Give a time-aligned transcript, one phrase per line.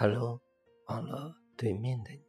[0.00, 0.40] Hello，
[0.86, 2.22] 网络对面的你，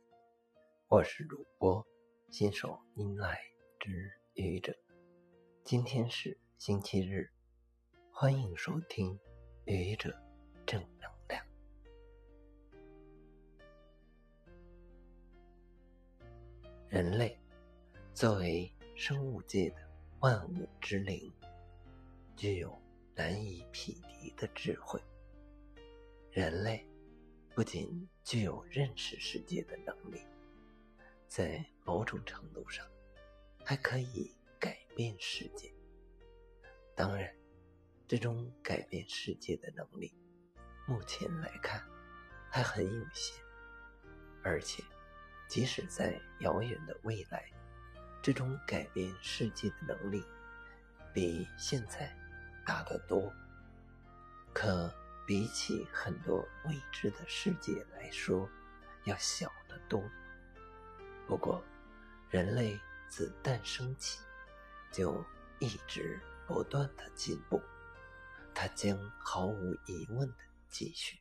[0.88, 1.86] 我是主播
[2.32, 3.40] 新手迎来
[3.80, 4.76] 之愚者。
[5.64, 7.30] 今天是星期日，
[8.12, 9.20] 欢迎收听
[9.66, 10.20] 愚者
[10.66, 11.46] 正能量。
[16.88, 17.38] 人类
[18.16, 19.76] 作为生物界的
[20.22, 21.32] 万物之灵，
[22.36, 22.76] 具有
[23.14, 25.00] 难以匹敌的智慧。
[26.32, 26.84] 人类。
[27.60, 30.26] 不仅具有认识世界的能力，
[31.28, 32.88] 在某种程度上，
[33.66, 35.70] 还可以改变世界。
[36.96, 37.30] 当然，
[38.08, 40.16] 这种改变世界的能力，
[40.88, 41.86] 目前来看
[42.50, 43.44] 还很有限。
[44.42, 44.82] 而且，
[45.50, 47.44] 即使在遥远的未来，
[48.22, 50.24] 这种改变世界的能力
[51.14, 52.10] 比现在
[52.66, 53.30] 大得多。
[54.54, 54.90] 可。
[55.30, 58.50] 比起很多未知的世界来说，
[59.04, 60.02] 要小得多。
[61.28, 61.64] 不过，
[62.32, 62.76] 人类
[63.08, 64.22] 自诞生起
[64.92, 65.24] 就
[65.60, 67.62] 一直不断的进步，
[68.56, 71.20] 它将毫无疑问的继续。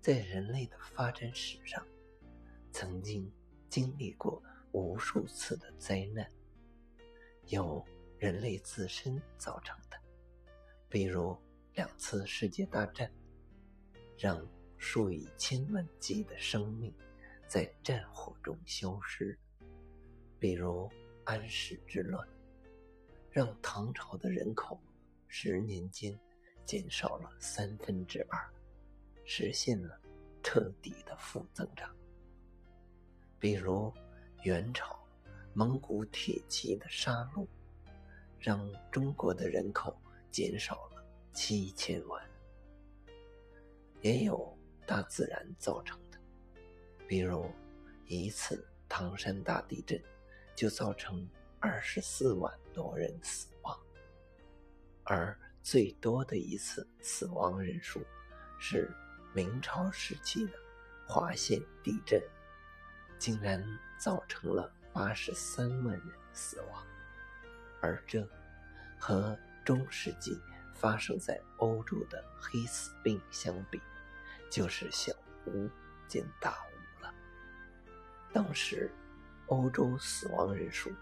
[0.00, 1.86] 在人类的发展史上，
[2.72, 3.30] 曾经
[3.68, 6.26] 经历过无数次的灾难，
[7.48, 7.84] 有
[8.18, 9.98] 人类自身造成的，
[10.88, 11.38] 比如。
[11.76, 13.12] 两次世界大战
[14.16, 14.42] 让
[14.78, 16.90] 数以千万计的生命
[17.46, 19.38] 在战火中消失，
[20.38, 20.90] 比如
[21.24, 22.26] 安史之乱，
[23.30, 24.80] 让唐朝的人口
[25.28, 26.18] 十年间
[26.64, 28.50] 减少了三分之二，
[29.26, 30.00] 实现了
[30.42, 31.90] 彻底的负增长；
[33.38, 33.92] 比如
[34.44, 34.98] 元朝
[35.52, 37.46] 蒙古铁骑的杀戮，
[38.40, 39.94] 让中国的人口
[40.30, 40.95] 减少了。
[41.36, 42.26] 七千万，
[44.00, 44.56] 也有
[44.86, 46.18] 大自然造成的，
[47.06, 47.52] 比如
[48.06, 50.02] 一次唐山大地震
[50.54, 51.28] 就造成
[51.60, 53.78] 二十四万多人死亡，
[55.04, 58.00] 而最多的一次死亡人数
[58.58, 58.90] 是
[59.34, 60.52] 明朝时期的
[61.06, 62.18] 华县地震，
[63.18, 63.62] 竟然
[63.98, 66.86] 造成了八十三万人死亡，
[67.82, 68.26] 而这
[68.98, 70.34] 和中世纪。
[70.78, 73.80] 发生在欧洲的黑死病相比，
[74.50, 75.12] 就是小
[75.46, 75.68] 巫
[76.06, 77.14] 见大巫了。
[78.32, 78.92] 当时，
[79.46, 80.92] 欧洲死亡人数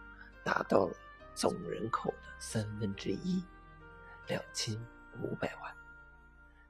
[0.45, 0.97] 达到了
[1.35, 3.43] 总人口的三分之一，
[4.29, 4.75] 两千
[5.21, 5.75] 五百万；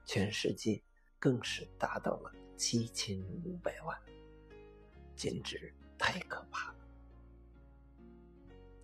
[0.03, 0.81] 全世界
[1.19, 3.95] 更是达到了七千五百万，
[5.15, 6.75] 简直太可怕了。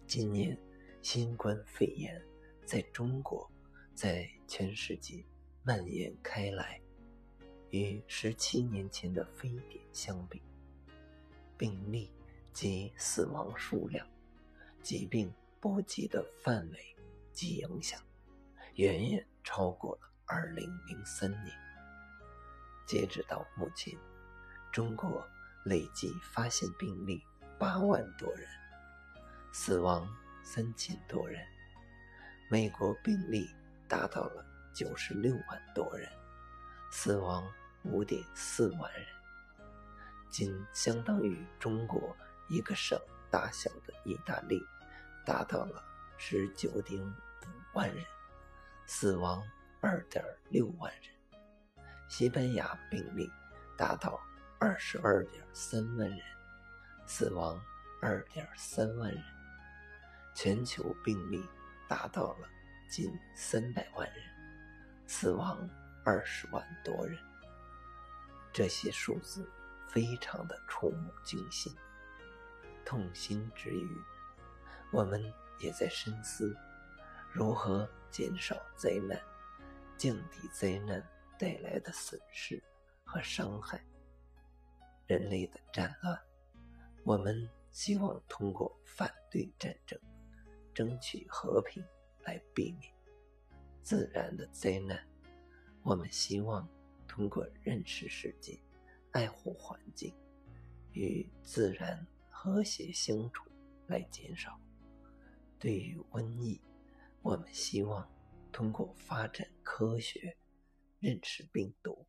[0.05, 0.55] 今年，
[1.01, 2.21] 新冠肺炎
[2.65, 3.49] 在中国。
[3.93, 5.23] 在全世界
[5.63, 6.81] 蔓延开来，
[7.69, 10.41] 与十七年前的非典相比，
[11.57, 12.11] 病例
[12.51, 14.07] 及死亡数量、
[14.81, 16.95] 疾病波及的范围
[17.31, 18.01] 及影响，
[18.75, 21.55] 远远超过了二零零三年。
[22.87, 23.95] 截止到目前，
[24.71, 25.23] 中国
[25.63, 27.21] 累计发现病例
[27.59, 28.47] 八万多人，
[29.53, 30.09] 死亡
[30.43, 31.45] 三千多人，
[32.49, 33.47] 美国病例。
[33.91, 36.09] 达到了九十六万多人，
[36.89, 37.45] 死亡
[37.83, 39.05] 五点四万人，
[40.29, 42.15] 仅相当于中国
[42.47, 42.97] 一个省
[43.29, 44.65] 大小的意大利，
[45.25, 45.83] 达到了
[46.17, 48.01] 十九点五万人，
[48.85, 49.43] 死亡
[49.81, 51.83] 二点六万人。
[52.07, 53.29] 西班牙病例
[53.77, 54.17] 达到
[54.57, 56.19] 二十二点三万人，
[57.05, 57.61] 死亡
[58.01, 59.21] 二点三万人，
[60.33, 61.45] 全球病例
[61.89, 62.47] 达到了。
[62.91, 64.21] 近三百万人，
[65.07, 65.57] 死亡
[66.03, 67.17] 二十万多人。
[68.51, 69.49] 这些数字
[69.87, 71.73] 非常的触目惊心、
[72.83, 73.89] 痛心之余，
[74.91, 75.23] 我们
[75.61, 76.53] 也在深思
[77.31, 79.17] 如何减少灾难、
[79.97, 81.01] 降低灾难
[81.39, 82.61] 带来的损失
[83.05, 83.81] 和伤害。
[85.07, 86.19] 人类的战乱，
[87.05, 89.97] 我们希望通过反对战争，
[90.73, 91.81] 争取和平。
[92.23, 92.93] 来避免
[93.81, 95.03] 自然的灾难，
[95.83, 96.67] 我们希望
[97.07, 98.59] 通过认识世界、
[99.11, 100.13] 爱护环境、
[100.93, 103.49] 与自然和谐相处
[103.87, 104.59] 来减少。
[105.59, 106.61] 对于瘟疫，
[107.21, 108.07] 我们希望
[108.51, 110.37] 通过发展科学、
[110.99, 112.07] 认识病毒，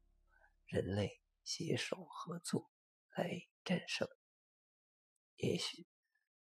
[0.67, 2.70] 人类携手合作
[3.17, 4.06] 来战胜。
[5.37, 5.87] 也许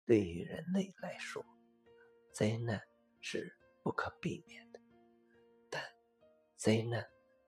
[0.05, 1.45] 对于人类来说，
[2.33, 2.83] 灾难
[3.21, 3.60] 是。
[3.82, 4.81] 不可避免的，
[5.69, 5.82] 但
[6.56, 7.05] 灾难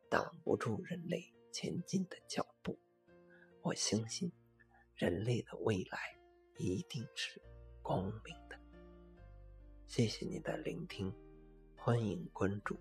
[0.09, 2.79] 挡不住人类前进的脚步。
[3.63, 4.33] 我相信，
[4.97, 5.99] 人类的未来
[6.57, 7.41] 一定是
[7.83, 8.59] 光明的。
[9.87, 11.13] 谢谢你的聆听，
[11.77, 12.77] 欢迎关注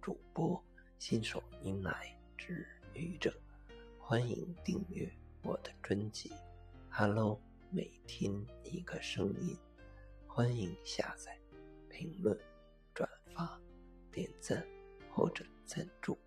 [0.00, 0.62] 主播
[0.98, 3.34] 新手迎来治愈者，
[3.98, 5.12] 欢迎订阅
[5.42, 6.32] 我的专辑。
[6.88, 7.40] Hello，
[7.70, 8.32] 每天
[8.62, 9.58] 一个声音，
[10.26, 11.36] 欢迎下载、
[11.88, 12.38] 评论、
[13.34, 13.60] 发、
[14.10, 14.64] 点赞
[15.10, 16.18] 或者赞助。